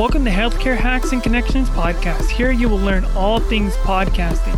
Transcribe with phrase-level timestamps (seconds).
[0.00, 2.30] Welcome to Healthcare Hacks and Connections podcast.
[2.30, 4.54] Here you will learn all things podcasting,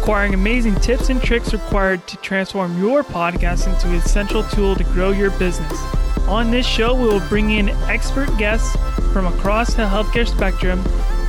[0.00, 4.82] acquiring amazing tips and tricks required to transform your podcast into an essential tool to
[4.82, 5.80] grow your business.
[6.26, 8.76] On this show, we will bring in expert guests
[9.12, 10.82] from across the healthcare spectrum.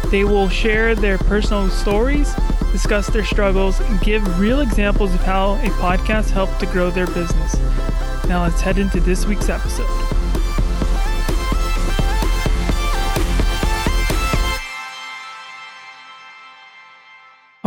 [0.10, 2.34] They will share their personal stories,
[2.72, 7.06] discuss their struggles, and give real examples of how a podcast helped to grow their
[7.06, 7.56] business.
[8.28, 10.03] Now let's head into this week's episode.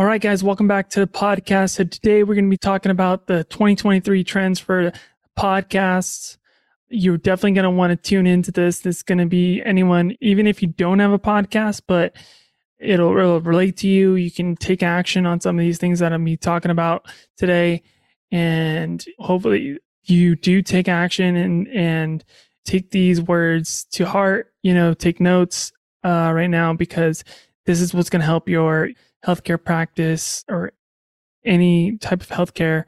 [0.07, 1.71] All right, guys, welcome back to the podcast.
[1.71, 4.93] So today we're going to be talking about the 2023 trends for
[5.37, 6.37] podcasts.
[6.89, 8.79] You're definitely going to want to tune into this.
[8.79, 12.15] This is going to be anyone, even if you don't have a podcast, but
[12.79, 14.15] it'll, it'll relate to you.
[14.15, 17.83] You can take action on some of these things that I'm be talking about today.
[18.31, 22.25] And hopefully you do take action and, and
[22.65, 25.73] take these words to heart, you know, take notes,
[26.05, 27.25] uh, right now, because
[27.65, 28.91] this is what's going to help your
[29.27, 30.73] healthcare practice or
[31.45, 32.85] any type of healthcare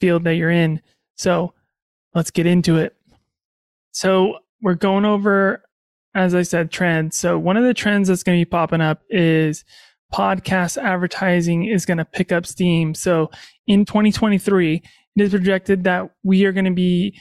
[0.00, 0.80] field that you're in.
[1.16, 1.54] So
[2.14, 2.96] let's get into it.
[3.92, 5.62] So we're going over,
[6.14, 7.16] as I said, trends.
[7.16, 9.64] So one of the trends that's going to be popping up is
[10.12, 12.94] podcast advertising is going to pick up steam.
[12.94, 13.30] So
[13.66, 14.82] in 2023,
[15.16, 17.18] it is projected that we are going to be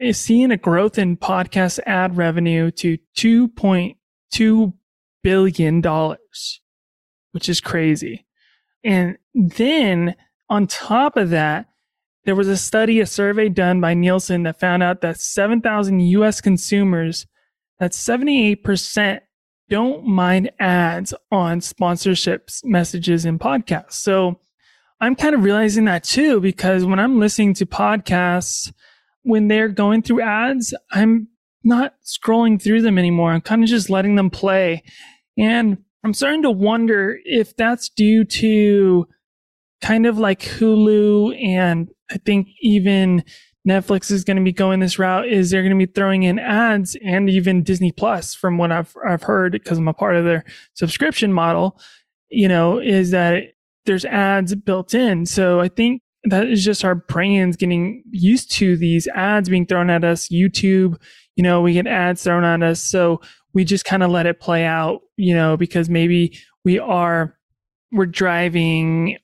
[0.00, 4.72] eh, seeing a growth in podcast ad revenue to 2.2
[5.22, 6.61] billion dollars
[7.32, 8.24] which is crazy.
[8.84, 10.14] And then
[10.48, 11.66] on top of that,
[12.24, 16.40] there was a study, a survey done by Nielsen that found out that 7,000 US
[16.40, 17.26] consumers,
[17.80, 19.20] that 78%
[19.68, 23.94] don't mind ads on sponsorships messages in podcasts.
[23.94, 24.38] So
[25.00, 28.72] I'm kind of realizing that too, because when I'm listening to podcasts,
[29.22, 31.28] when they're going through ads, I'm
[31.64, 33.32] not scrolling through them anymore.
[33.32, 34.82] I'm kind of just letting them play.
[35.36, 39.06] And I'm starting to wonder if that's due to
[39.80, 43.24] kind of like Hulu and I think even
[43.68, 46.38] Netflix is going to be going this route is they're going to be throwing in
[46.38, 50.24] ads and even Disney Plus from what I've I've heard because I'm a part of
[50.24, 51.78] their subscription model,
[52.28, 53.44] you know, is that
[53.86, 55.26] there's ads built in.
[55.26, 59.90] So I think that is just our brains getting used to these ads being thrown
[59.90, 60.28] at us.
[60.28, 61.00] YouTube,
[61.36, 62.82] you know, we get ads thrown at us.
[62.82, 63.20] So
[63.54, 67.36] we just kind of let it play out, you know, because maybe we are,
[67.90, 69.18] we're driving,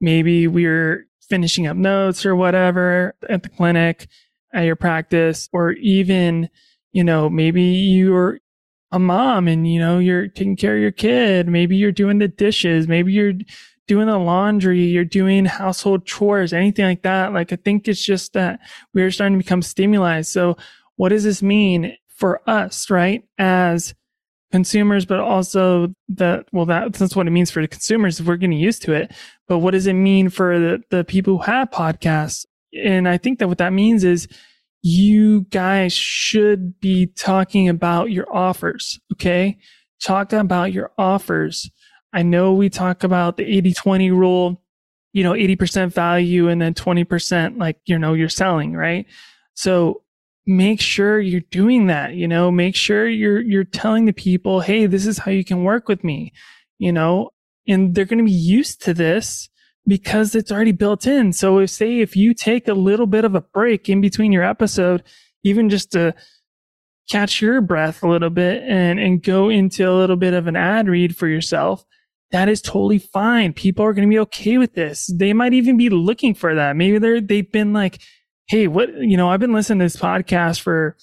[0.00, 4.06] maybe we're finishing up notes or whatever at the clinic,
[4.54, 6.48] at your practice, or even,
[6.92, 8.38] you know, maybe you're
[8.90, 11.48] a mom and, you know, you're taking care of your kid.
[11.48, 12.86] Maybe you're doing the dishes.
[12.86, 13.32] Maybe you're
[13.88, 14.82] doing the laundry.
[14.82, 17.32] You're doing household chores, anything like that.
[17.32, 18.60] Like, I think it's just that
[18.92, 20.20] we're starting to become stimuli.
[20.20, 20.58] So
[20.96, 21.96] what does this mean?
[22.22, 23.24] For us, right?
[23.36, 23.94] As
[24.52, 28.36] consumers, but also that, well, that, that's what it means for the consumers if we're
[28.36, 29.12] getting used to it.
[29.48, 32.46] But what does it mean for the, the people who have podcasts?
[32.80, 34.28] And I think that what that means is
[34.82, 39.00] you guys should be talking about your offers.
[39.14, 39.58] Okay.
[40.00, 41.68] Talk about your offers.
[42.12, 44.62] I know we talk about the 80 20 rule,
[45.12, 49.06] you know, 80% value and then 20% like, you know, you're selling, right?
[49.54, 50.02] So
[50.46, 54.86] make sure you're doing that you know make sure you're you're telling the people hey
[54.86, 56.32] this is how you can work with me
[56.82, 57.30] you know?
[57.68, 59.48] And they're going to be used to this
[59.86, 61.32] because it's already built in.
[61.32, 64.42] So if say if you take a little bit of a break in between your
[64.42, 65.04] episode
[65.44, 66.14] even just to
[67.10, 70.56] catch your breath a little bit and and go into a little bit of an
[70.56, 71.84] ad read for yourself
[72.32, 73.52] that is totally fine.
[73.52, 75.12] People are going to be okay with this.
[75.14, 76.76] They might even be looking for that.
[76.76, 78.00] Maybe they're they've been like
[78.48, 80.96] hey, what, you know, I've been listening to this podcast for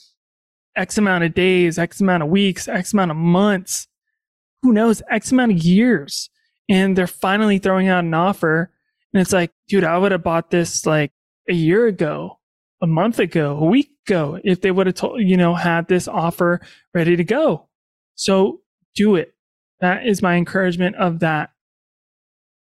[0.75, 3.87] X amount of days, X amount of weeks, X amount of months,
[4.61, 6.29] who knows, X amount of years.
[6.69, 8.71] And they're finally throwing out an offer.
[9.13, 11.11] And it's like, dude, I would have bought this like
[11.49, 12.39] a year ago,
[12.81, 16.07] a month ago, a week ago, if they would have told, you know, had this
[16.07, 16.61] offer
[16.93, 17.67] ready to go.
[18.15, 18.61] So
[18.95, 19.33] do it.
[19.81, 21.51] That is my encouragement of that.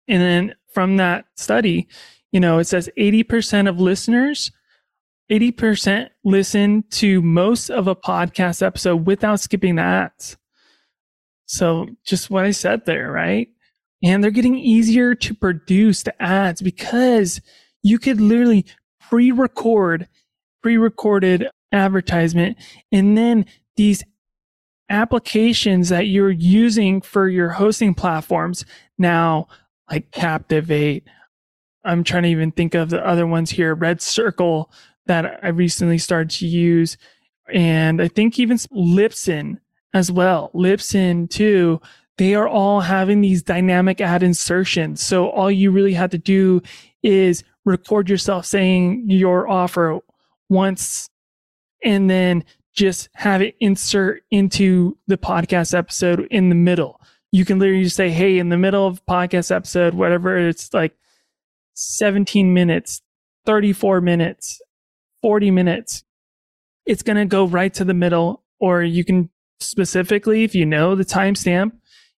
[0.08, 1.88] And then from that study,
[2.36, 4.52] you know, it says 80% of listeners,
[5.32, 10.36] 80% listen to most of a podcast episode without skipping the ads.
[11.46, 13.48] So just what I said there, right?
[14.04, 17.40] And they're getting easier to produce the ads because
[17.84, 18.66] you could literally
[19.00, 20.10] pre-record,
[20.62, 22.58] pre-recorded advertisement
[22.92, 23.46] and then
[23.78, 24.04] these
[24.90, 28.66] applications that you're using for your hosting platforms
[28.98, 29.48] now
[29.90, 31.08] like Captivate,
[31.86, 33.76] I'm trying to even think of the other ones here.
[33.76, 34.70] RedCircle
[35.06, 36.98] that I recently started to use.
[37.54, 39.60] And I think even Libsyn
[39.94, 40.52] as well.
[40.54, 41.80] Libsyn too.
[42.18, 45.02] They are all having these dynamic ad insertions.
[45.02, 46.62] So all you really have to do
[47.04, 50.00] is record yourself saying your offer
[50.50, 51.10] once
[51.84, 52.44] and then
[52.74, 57.02] just have it insert into the podcast episode in the middle.
[57.32, 60.96] You can literally just say, Hey, in the middle of podcast episode, whatever it's like
[61.76, 63.02] 17 minutes,
[63.46, 64.62] 34 minutes,
[65.22, 66.04] 40 minutes,
[66.86, 68.44] it's going to go right to the middle.
[68.60, 69.30] Or you can
[69.60, 71.72] specifically, if you know the timestamp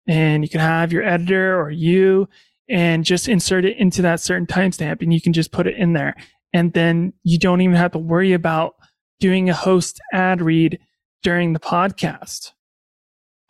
[0.06, 2.28] and you can have your editor or you
[2.68, 5.92] and just insert it into that certain timestamp and you can just put it in
[5.92, 6.14] there.
[6.52, 8.74] And then you don't even have to worry about
[9.20, 10.78] doing a host ad read
[11.22, 12.52] during the podcast.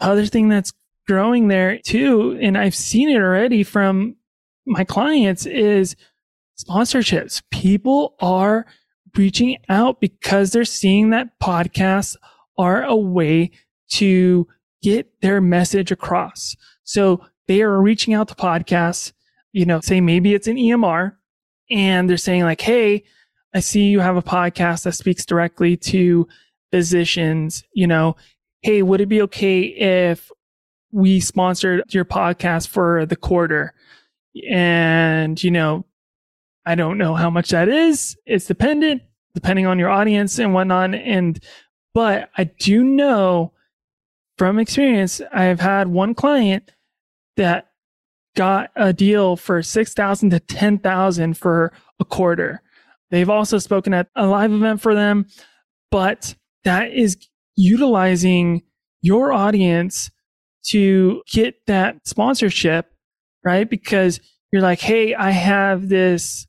[0.01, 0.73] Other thing that's
[1.07, 4.17] growing there too, and I've seen it already from
[4.67, 5.97] my clients is
[6.59, 7.43] sponsorships.
[7.51, 8.67] People are
[9.17, 12.17] reaching out because they're seeing that podcasts
[12.59, 13.51] are a way
[13.89, 14.47] to
[14.83, 16.57] get their message across.
[16.85, 19.13] So they are reaching out to podcasts,
[19.53, 21.13] you know, say maybe it's an EMR
[21.71, 23.05] and they're saying like, Hey,
[23.55, 26.27] I see you have a podcast that speaks directly to
[26.71, 28.17] physicians, you know,
[28.63, 30.31] Hey, would it be okay if
[30.91, 33.75] we sponsored your podcast for the quarter?
[34.51, 35.85] And, you know,
[36.65, 38.17] I don't know how much that is.
[38.27, 39.03] It's dependent,
[39.35, 40.95] depending on your audience and whatnot.
[40.95, 41.39] And,
[41.95, 43.53] but I do know
[44.37, 46.73] from experience, I've had one client
[47.37, 47.69] that
[48.35, 52.63] got a deal for 6,000 to 10,000 for a quarter.
[53.11, 55.27] They've also spoken at a live event for them,
[55.91, 56.35] but
[56.65, 57.17] that is
[57.55, 58.63] utilizing
[59.01, 60.11] your audience
[60.69, 62.93] to get that sponsorship,
[63.47, 63.71] right?
[63.71, 64.21] Because
[64.53, 66.47] you're like, Hey, I have this,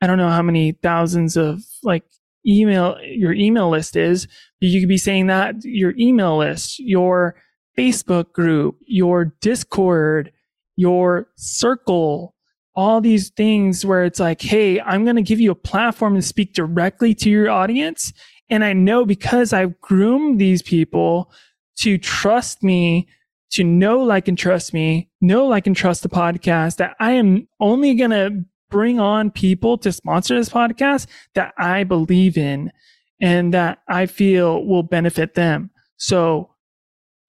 [0.00, 2.04] I don't know how many thousands of like
[2.46, 4.28] email, your email list is.
[4.60, 7.34] You could be saying that your email list, your
[7.76, 10.32] Facebook group, your Discord,
[10.76, 12.34] your circle,
[12.74, 16.22] all these things where it's like, Hey, I'm going to give you a platform to
[16.22, 18.12] speak directly to your audience.
[18.48, 21.32] And I know because I've groomed these people
[21.78, 23.08] to trust me,
[23.52, 27.46] to know, like, and trust me, know, like, and trust the podcast that I am
[27.60, 32.72] only going to bring on people to sponsor this podcast that I believe in
[33.20, 35.70] and that I feel will benefit them.
[35.98, 36.54] So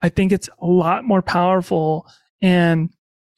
[0.01, 2.07] I think it's a lot more powerful.
[2.41, 2.89] And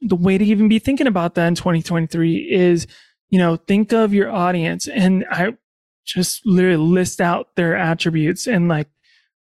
[0.02, 2.86] the way to even be thinking about that in 2023 is,
[3.30, 5.58] you know, think of your audience and I
[6.06, 8.88] just literally list out their attributes and like,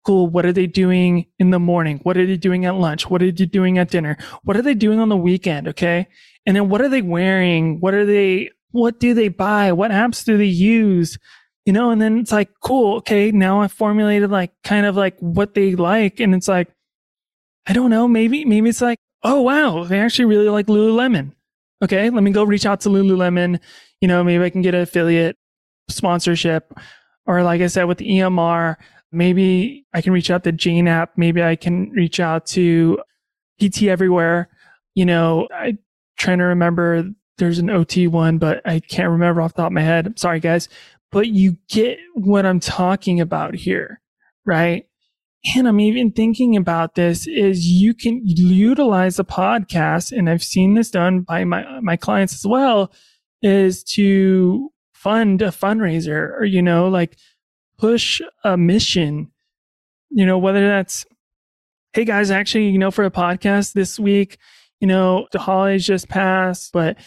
[0.05, 0.27] cool.
[0.27, 1.99] What are they doing in the morning?
[2.03, 3.09] What are they doing at lunch?
[3.09, 4.17] What are they doing at dinner?
[4.43, 5.67] What are they doing on the weekend?
[5.67, 6.07] Okay.
[6.45, 7.79] And then what are they wearing?
[7.79, 9.71] What are they, what do they buy?
[9.71, 11.17] What apps do they use?
[11.65, 12.97] You know, and then it's like, cool.
[12.97, 13.31] Okay.
[13.31, 16.19] Now I formulated like kind of like what they like.
[16.19, 16.69] And it's like,
[17.67, 18.07] I don't know.
[18.07, 19.83] Maybe, maybe it's like, oh, wow.
[19.83, 21.33] They actually really like Lululemon.
[21.83, 22.09] Okay.
[22.09, 23.59] Let me go reach out to Lululemon.
[23.99, 25.37] You know, maybe I can get an affiliate
[25.89, 26.73] sponsorship
[27.25, 28.75] or like I said, with the EMR,
[29.11, 31.17] maybe I can reach out to Jane app.
[31.17, 32.99] Maybe I can reach out to
[33.59, 34.49] PT everywhere.
[34.95, 35.77] You know, I
[36.17, 37.03] trying to remember
[37.37, 40.05] there's an OT one, but I can't remember off the top of my head.
[40.05, 40.69] I'm sorry, guys.
[41.11, 43.99] But you get what I'm talking about here,
[44.45, 44.85] right?
[45.55, 50.75] And I'm even thinking about this is you can utilize a podcast, and I've seen
[50.75, 52.91] this done by my, my clients as well,
[53.41, 57.17] is to fund a fundraiser or, you know, like
[57.81, 59.31] push a mission,
[60.11, 61.03] you know, whether that's,
[61.93, 64.37] Hey guys, actually, you know, for a podcast this week,
[64.79, 66.97] you know, the holidays just passed, but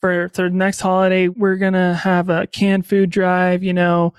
[0.00, 3.62] for, for the next holiday, we're going to have a canned food drive.
[3.62, 4.12] You know,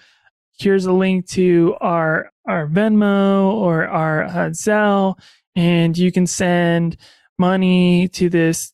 [0.57, 5.19] here's a link to our, our Venmo or our uh, Zelle,
[5.53, 6.95] and you can send
[7.37, 8.71] money to this,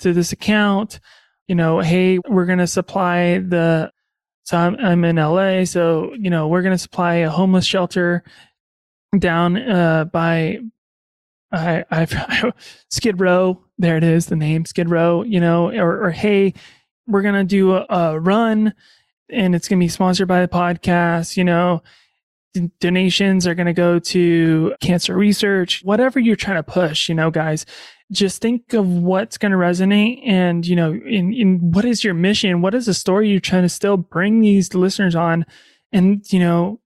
[0.00, 1.00] to this account.
[1.48, 3.90] You know, hey, we're to supply the,
[4.44, 5.64] so I'm, I'm in LA.
[5.64, 8.22] So, you know, we're going to supply a homeless shelter
[9.18, 10.58] down, uh, by,
[11.52, 12.14] I, I've
[12.90, 13.60] Skid Row.
[13.78, 15.22] There it is, the name Skid Row.
[15.22, 16.54] You know, or, or hey,
[17.06, 18.74] we're gonna do a, a run,
[19.30, 21.36] and it's gonna be sponsored by the podcast.
[21.36, 21.82] You know,
[22.54, 25.82] D- donations are gonna go to cancer research.
[25.84, 27.66] Whatever you're trying to push, you know, guys,
[28.12, 32.62] just think of what's gonna resonate, and you know, in in what is your mission?
[32.62, 35.46] What is the story you're trying to still bring these listeners on,
[35.92, 36.80] and you know,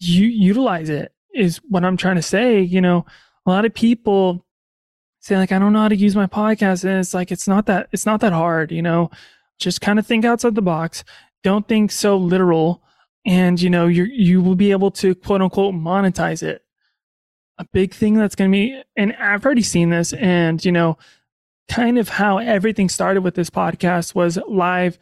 [0.00, 2.60] you utilize it is what I'm trying to say.
[2.60, 3.06] You know
[3.48, 4.44] a lot of people
[5.20, 7.64] say like i don't know how to use my podcast and it's like it's not
[7.66, 9.10] that it's not that hard you know
[9.58, 11.02] just kind of think outside the box
[11.42, 12.82] don't think so literal
[13.24, 16.62] and you know you you will be able to quote unquote monetize it
[17.58, 20.98] a big thing that's going to be, and I've already seen this, and you know,
[21.68, 24.98] kind of how everything started with this podcast was live.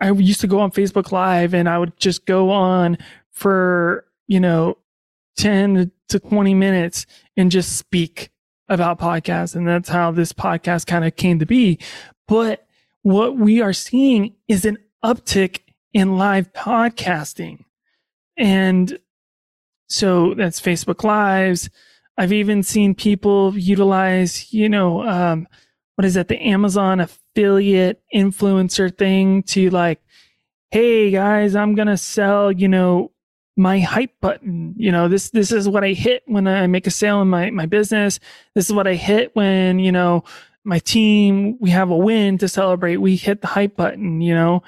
[0.00, 2.96] I used to go on Facebook Live and I would just go on
[3.32, 4.78] for, you know,
[5.36, 8.30] 10 to 20 minutes and just speak
[8.68, 9.54] about podcasts.
[9.54, 11.78] And that's how this podcast kind of came to be.
[12.28, 12.66] But
[13.02, 15.60] what we are seeing is an uptick
[15.92, 17.64] in live podcasting.
[18.36, 18.98] And
[19.88, 21.68] so that's Facebook Lives.
[22.20, 25.48] I've even seen people utilize, you know, um,
[25.96, 30.02] what is that, the Amazon affiliate influencer thing to like,
[30.70, 33.10] hey guys, I'm gonna sell, you know,
[33.56, 34.74] my hype button.
[34.76, 37.48] You know, this this is what I hit when I make a sale in my
[37.48, 38.20] my business.
[38.54, 40.22] This is what I hit when, you know,
[40.62, 42.98] my team, we have a win to celebrate.
[42.98, 44.62] We hit the hype button, you know,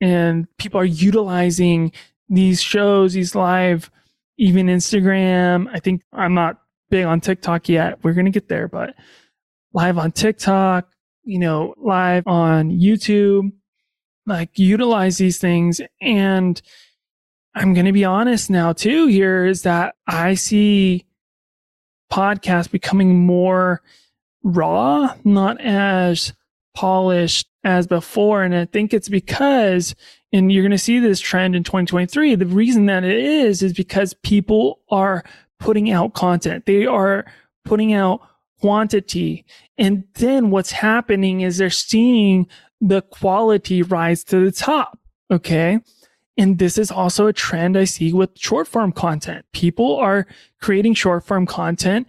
[0.00, 1.92] and people are utilizing
[2.30, 3.90] these shows, these live,
[4.38, 5.68] even Instagram.
[5.70, 6.63] I think I'm not
[6.94, 7.98] big on TikTok yet.
[8.04, 8.94] We're going to get there, but
[9.72, 10.88] live on TikTok,
[11.24, 13.50] you know, live on YouTube,
[14.26, 15.80] like utilize these things.
[16.00, 16.62] And
[17.52, 21.04] I'm going to be honest now too here is that I see
[22.12, 23.82] podcasts becoming more
[24.44, 26.32] raw, not as
[26.76, 28.44] polished as before.
[28.44, 29.96] And I think it's because,
[30.32, 32.36] and you're going to see this trend in 2023.
[32.36, 35.24] The reason that it is, is because people are
[35.64, 36.66] putting out content.
[36.66, 37.24] They are
[37.64, 38.20] putting out
[38.60, 39.46] quantity.
[39.78, 42.46] And then what's happening is they're seeing
[42.82, 44.98] the quality rise to the top.
[45.30, 45.80] Okay.
[46.36, 49.46] And this is also a trend I see with short form content.
[49.52, 50.26] People are
[50.60, 52.08] creating short form content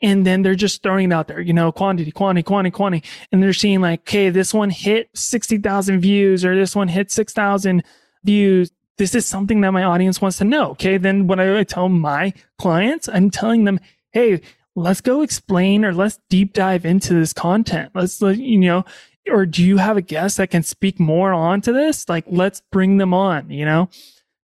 [0.00, 3.08] and then they're just throwing it out there, you know, quantity, quantity, quantity, quantity.
[3.30, 7.82] And they're seeing like, okay, this one hit 60,000 views or this one hit 6,000
[8.24, 8.70] views.
[8.98, 10.70] This is something that my audience wants to know.
[10.70, 10.96] Okay.
[10.96, 13.78] Then when I tell my clients, I'm telling them,
[14.12, 14.40] Hey,
[14.74, 17.90] let's go explain or let's deep dive into this content.
[17.94, 18.84] Let's, you know,
[19.28, 22.08] or do you have a guest that can speak more onto this?
[22.08, 23.88] Like, let's bring them on, you know,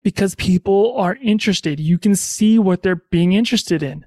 [0.03, 1.81] because people are interested.
[1.81, 4.07] You can see what they're being interested in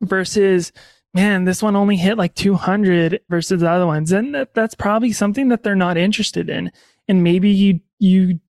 [0.00, 0.72] versus,
[1.14, 4.10] man, this one only hit like 200 versus the other ones.
[4.10, 6.72] And that, that's probably something that they're not interested in.
[7.08, 8.40] And maybe you, you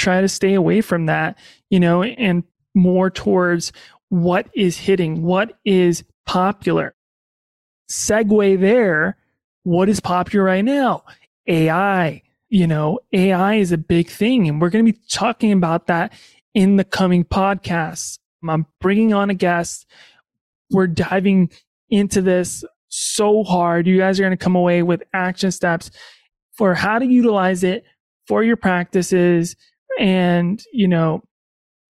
[0.00, 1.38] try to stay away from that,
[1.68, 2.42] you know, and
[2.74, 3.72] more towards
[4.08, 6.94] what is hitting, what is popular.
[7.90, 9.16] Segue there.
[9.62, 11.04] What is popular right now?
[11.46, 12.22] AI.
[12.48, 16.12] You know, AI is a big thing, and we're going to be talking about that
[16.54, 18.18] in the coming podcasts.
[18.48, 19.86] I'm bringing on a guest.
[20.70, 21.50] We're diving
[21.90, 23.86] into this so hard.
[23.86, 25.90] You guys are going to come away with action steps
[26.56, 27.84] for how to utilize it
[28.26, 29.56] for your practices
[29.98, 31.22] and, you know,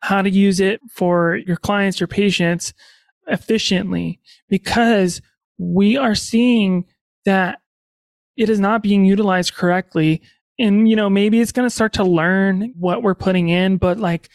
[0.02, 2.72] how to use it for your clients, your patients
[3.26, 5.20] efficiently because
[5.58, 6.86] we are seeing
[7.24, 7.60] that
[8.36, 10.22] it is not being utilized correctly.
[10.58, 13.98] And, you know, maybe it's going to start to learn what we're putting in, but
[13.98, 14.30] like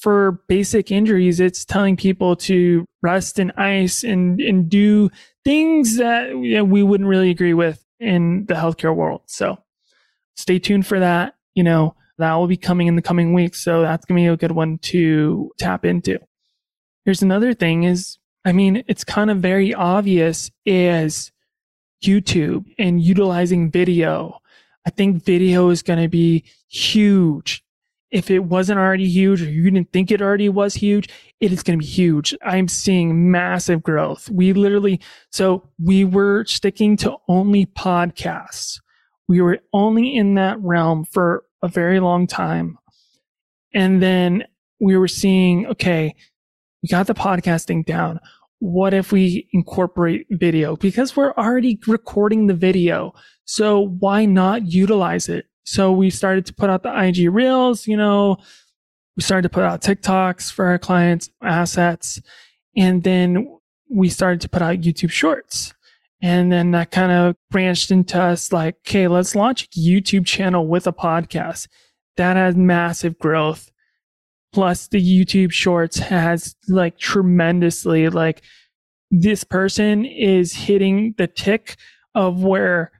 [0.00, 5.10] for basic injuries, it's telling people to rest in ice and, and do
[5.44, 9.22] things that you know, we wouldn't really agree with in the healthcare world.
[9.26, 9.58] So
[10.36, 11.34] stay tuned for that.
[11.54, 13.60] You know, that will be coming in the coming weeks.
[13.60, 16.18] So that's going to be a good one to tap into.
[17.04, 21.32] Here's another thing is I mean, it's kind of very obvious is
[22.04, 24.38] YouTube and utilizing video.
[24.86, 27.64] I think video is going to be huge.
[28.12, 31.08] If it wasn't already huge or you didn't think it already was huge,
[31.40, 32.36] it is going to be huge.
[32.40, 34.30] I'm seeing massive growth.
[34.30, 35.00] We literally,
[35.32, 38.80] so we were sticking to only podcasts.
[39.26, 42.78] We were only in that realm for a very long time.
[43.74, 44.44] And then
[44.80, 46.14] we were seeing, okay,
[46.82, 48.20] we got the podcasting down
[48.58, 50.76] what if we incorporate video?
[50.76, 53.12] Because we're already recording the video.
[53.44, 55.46] So why not utilize it?
[55.64, 58.36] So we started to put out the IG reels, you know,
[59.16, 62.20] we started to put out TikToks for our clients, assets.
[62.76, 63.58] And then
[63.90, 65.74] we started to put out YouTube shorts.
[66.26, 70.66] And then that kind of branched into us like, okay, let's launch a YouTube channel
[70.66, 71.68] with a podcast.
[72.16, 73.70] That has massive growth
[74.52, 78.42] plus the YouTube shorts has like tremendously like
[79.12, 81.76] this person is hitting the tick
[82.16, 82.90] of where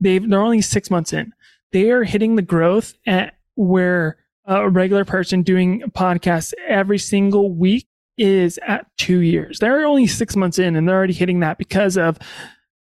[0.00, 1.32] they've they're only six months in.
[1.70, 7.54] They are hitting the growth at where a regular person doing a podcast every single
[7.54, 7.86] week
[8.18, 9.58] is at two years.
[9.58, 12.18] They're only six months in and they're already hitting that because of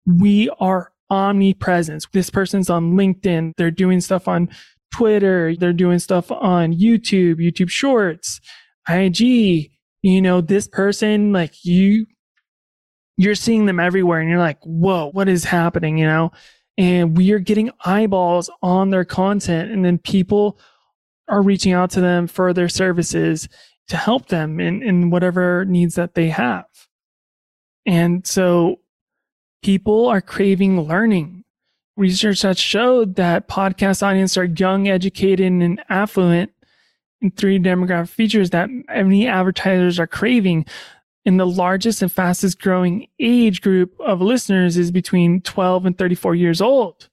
[0.05, 2.05] we are omnipresence.
[2.13, 3.53] This person's on LinkedIn.
[3.57, 4.50] They're doing stuff on
[4.93, 5.55] Twitter.
[5.55, 8.39] They're doing stuff on YouTube, YouTube Shorts,
[8.88, 9.72] IG.
[10.01, 12.05] You know, this person, like you,
[13.17, 15.98] you're seeing them everywhere and you're like, whoa, what is happening?
[15.98, 16.31] You know,
[16.77, 20.60] and we are getting eyeballs on their content and then people
[21.27, 23.48] are reaching out to them for their services
[23.87, 26.65] to help them in, in whatever needs that they have.
[27.85, 28.79] And so
[29.61, 31.43] people are craving learning.
[31.97, 36.51] Research has showed that podcast audience are young, educated, and affluent
[37.21, 40.65] in three demographic features that many advertisers are craving.
[41.25, 46.35] And the largest and fastest growing age group of listeners is between 12 and 34
[46.35, 47.09] years old.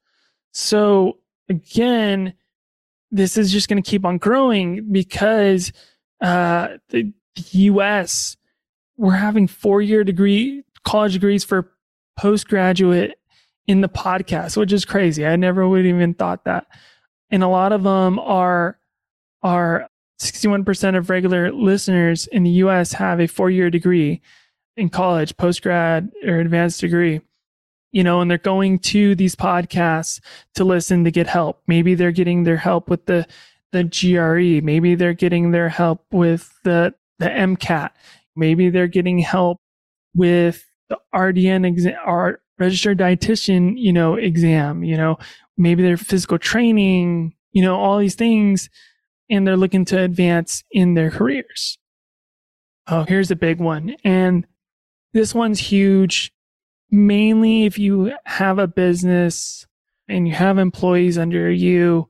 [0.53, 2.35] So again,
[3.11, 5.73] this is just going to keep on growing because
[6.23, 8.37] uh, the, the U.S.
[8.97, 11.71] we're having four year degree college degrees for
[12.19, 13.19] postgraduate
[13.67, 15.27] in the podcast, which is crazy.
[15.27, 16.67] I never would even thought that.
[17.31, 18.79] And a lot of them are
[19.43, 19.89] are
[20.21, 24.21] 61% of regular listeners in the US have a four year degree
[24.77, 27.21] in college, postgrad or advanced degree.
[27.91, 30.21] You know, and they're going to these podcasts
[30.55, 31.61] to listen to get help.
[31.67, 33.27] Maybe they're getting their help with the
[33.73, 34.65] the GRE.
[34.65, 37.91] Maybe they're getting their help with the, the MCAT.
[38.37, 39.59] Maybe they're getting help
[40.15, 45.19] with the RDN exam, our registered dietitian, you know, exam, you know,
[45.57, 48.69] maybe their physical training, you know, all these things.
[49.31, 51.79] And they're looking to advance in their careers.
[52.87, 53.97] Oh, here's a big one.
[54.05, 54.47] And
[55.15, 56.33] this one's huge.
[56.91, 59.67] Mainly if you have a business
[60.09, 62.09] and you have employees under you,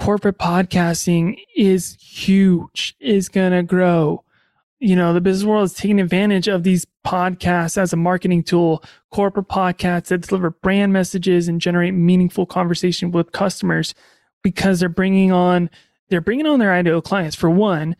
[0.00, 4.22] corporate podcasting is huge, is going to grow.
[4.78, 8.84] You know, the business world is taking advantage of these podcasts as a marketing tool,
[9.10, 13.94] corporate podcasts that deliver brand messages and generate meaningful conversation with customers
[14.42, 15.70] because they're bringing on
[16.08, 17.96] they're bringing on their ideal clients for one,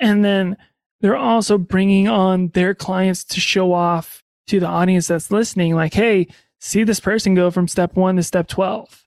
[0.00, 0.56] and then
[1.00, 5.94] they're also bringing on their clients to show off to the audience that's listening like,
[5.94, 6.26] "Hey,
[6.58, 9.03] see this person go from step 1 to step 12."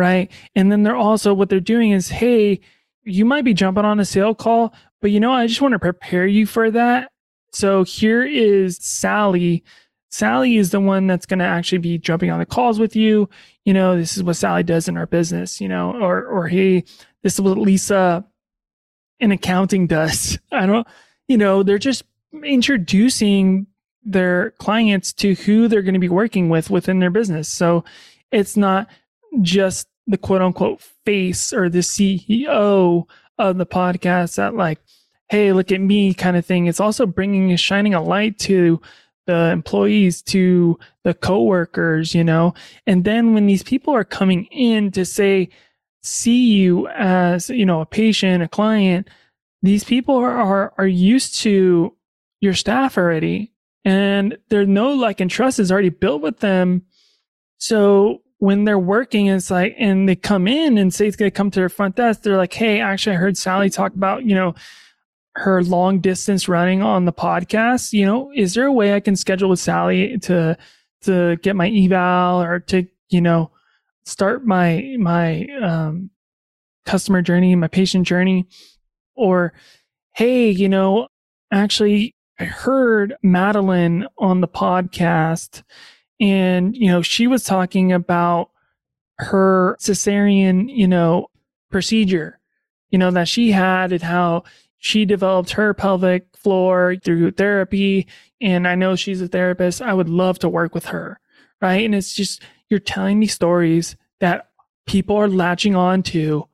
[0.00, 0.32] Right?
[0.54, 2.60] And then they're also what they're doing is, hey,
[3.04, 5.78] you might be jumping on a sale call, but you know, I just want to
[5.78, 7.12] prepare you for that.
[7.52, 9.62] So here is Sally.
[10.08, 13.28] Sally is the one that's going to actually be jumping on the calls with you.
[13.66, 16.84] You know, this is what Sally does in our business, you know, or, or hey,
[17.22, 18.24] this is what Lisa
[19.18, 20.38] in accounting does.
[20.52, 20.86] I don't,
[21.28, 22.04] you know, they're just
[22.42, 23.66] introducing
[24.02, 27.48] their clients to who they're going to be working with within their business.
[27.48, 27.84] So
[28.32, 28.88] it's not
[29.42, 33.04] just the quote unquote face or the CEO
[33.38, 34.80] of the podcast that like,
[35.28, 36.66] hey, look at me kind of thing.
[36.66, 38.80] It's also bringing, shining a light to
[39.26, 42.54] the employees, to the coworkers, you know.
[42.86, 45.50] And then when these people are coming in to say,
[46.02, 49.08] see you as, you know, a patient, a client,
[49.62, 51.94] these people are, are, are used to
[52.40, 53.52] your staff already
[53.84, 56.82] and their no like and trust is already built with them.
[57.58, 61.50] So when they're working, it's like, and they come in and say it's to come
[61.50, 62.22] to their front desk.
[62.22, 64.54] They're like, Hey, actually, I heard Sally talk about, you know,
[65.36, 67.92] her long distance running on the podcast.
[67.92, 70.56] You know, is there a way I can schedule with Sally to,
[71.02, 73.50] to get my eval or to, you know,
[74.06, 76.10] start my, my, um,
[76.86, 78.46] customer journey, my patient journey?
[79.16, 79.52] Or,
[80.14, 81.08] Hey, you know,
[81.52, 85.62] actually, I heard Madeline on the podcast
[86.20, 88.50] and, you know, she was talking about
[89.18, 91.28] her cesarean, you know,
[91.70, 92.38] procedure,
[92.90, 94.44] you know, that she had and how
[94.78, 98.06] she developed her pelvic floor through therapy.
[98.40, 99.82] And I know she's a therapist.
[99.82, 101.20] I would love to work with her.
[101.60, 101.84] Right.
[101.84, 104.48] And it's just, you're telling these stories that
[104.86, 106.46] people are latching on to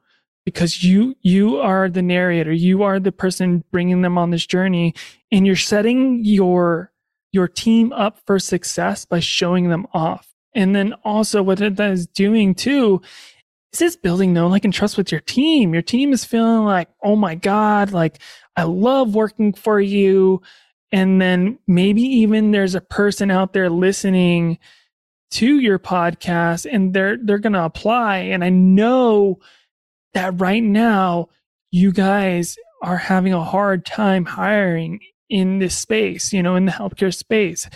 [0.44, 2.52] because you, you are the narrator.
[2.52, 4.94] You are the person bringing them on this journey
[5.30, 6.90] and you're setting your
[7.36, 10.26] your team up for success by showing them off.
[10.54, 13.02] And then also what that is doing too
[13.74, 15.74] is this building no like and trust with your team.
[15.74, 18.20] Your team is feeling like, oh my God, like
[18.56, 20.40] I love working for you.
[20.92, 24.58] And then maybe even there's a person out there listening
[25.32, 28.18] to your podcast and they're they're gonna apply.
[28.18, 29.40] And I know
[30.14, 31.28] that right now
[31.70, 36.72] you guys are having a hard time hiring in this space, you know, in the
[36.72, 37.68] healthcare space.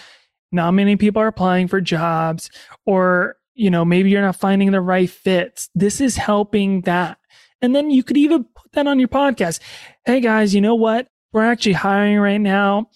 [0.53, 2.51] Not many people are applying for jobs,
[2.85, 5.69] or, you know, maybe you're not finding the right fits.
[5.75, 7.19] This is helping that.
[7.63, 9.61] And then you could even put that on your podcast.
[10.05, 11.09] Hey guys, you know what?
[11.33, 12.91] We're actually hiring right now.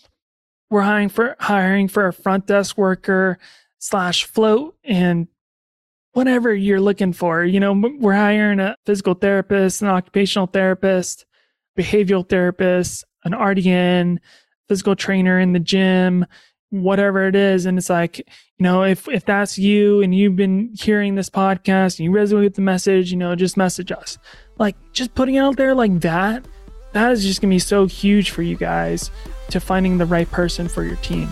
[0.71, 3.39] We're hiring for hiring for a front desk worker
[3.79, 5.29] slash float and
[6.13, 7.45] whatever you're looking for.
[7.45, 11.27] You know, we're hiring a physical therapist, an occupational therapist,
[11.79, 14.19] behavioral therapist, an RDN,
[14.69, 16.27] physical trainer in the gym,
[16.71, 17.67] whatever it is.
[17.67, 18.25] And it's like, you
[18.61, 22.55] know, if, if that's you and you've been hearing this podcast and you resonate with
[22.55, 24.19] the message, you know, just message us.
[24.59, 26.47] Like just putting it out there like that,
[26.93, 29.11] that is just going to be so huge for you guys
[29.51, 31.29] to finding the right person for your team.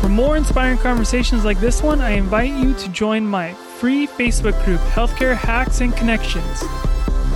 [0.00, 4.62] For more inspiring conversations like this one, I invite you to join my free Facebook
[4.64, 6.62] group, Healthcare Hacks and Connections.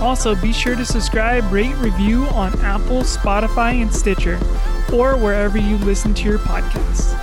[0.01, 4.39] Also, be sure to subscribe, rate, review on Apple, Spotify, and Stitcher,
[4.91, 7.15] or wherever you listen to your podcasts.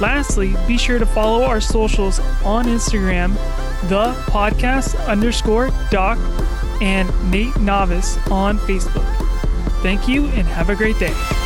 [0.00, 3.34] Lastly, be sure to follow our socials on Instagram,
[3.88, 6.18] the podcast underscore doc,
[6.80, 9.04] and Nate Novice on Facebook.
[9.82, 11.43] Thank you and have a great day.